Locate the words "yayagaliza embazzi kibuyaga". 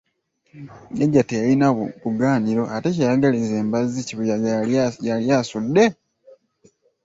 3.05-4.47